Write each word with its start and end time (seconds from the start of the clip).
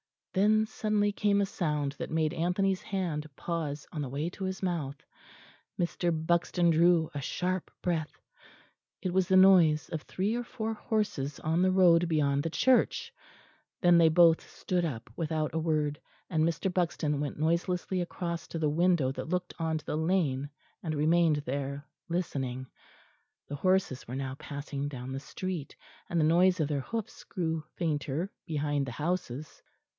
Then 0.33 0.65
suddenly 0.65 1.11
came 1.11 1.41
a 1.41 1.45
sound 1.45 1.91
that 1.99 2.09
made 2.09 2.33
Anthony's 2.33 2.81
hand 2.81 3.27
pause 3.35 3.85
on 3.91 4.01
the 4.01 4.09
way 4.09 4.29
to 4.31 4.45
his 4.45 4.63
mouth; 4.63 4.95
Mr. 5.77 6.09
Buxton 6.25 6.69
drew 6.71 7.11
a 7.13 7.21
sharp 7.21 7.69
breath; 7.83 8.19
it 9.01 9.13
was 9.13 9.27
the 9.27 9.35
noise 9.35 9.89
of 9.89 10.03
three 10.03 10.33
or 10.35 10.43
four 10.43 10.73
horses 10.73 11.39
on 11.41 11.61
the 11.61 11.69
road 11.69 12.07
beyond 12.07 12.41
the 12.41 12.49
church. 12.49 13.13
Then 13.81 13.97
they 13.97 14.07
both 14.07 14.41
stood 14.49 14.85
up 14.85 15.09
without 15.17 15.53
a 15.53 15.59
word, 15.59 15.99
and 16.31 16.45
Mr. 16.45 16.73
Buxton 16.73 17.19
went 17.19 17.37
noiselessly 17.37 17.99
across 18.01 18.47
to 18.47 18.57
the 18.57 18.69
window 18.69 19.11
that 19.11 19.29
looked 19.29 19.53
on 19.59 19.77
to 19.79 19.85
the 19.85 19.97
lane 19.97 20.49
and 20.81 20.95
remained 20.95 21.43
there, 21.45 21.85
listening. 22.07 22.65
The 23.49 23.55
horses 23.55 24.07
were 24.07 24.15
now 24.15 24.35
passing 24.35 24.87
down 24.87 25.11
the 25.11 25.19
street, 25.19 25.75
and 26.09 26.19
the 26.19 26.23
noise 26.23 26.61
of 26.61 26.69
their 26.69 26.79
hoofs 26.81 27.23
grew 27.25 27.63
fainter 27.75 28.31
behind 28.47 28.87
the 28.87 28.93
houses. 28.93 29.61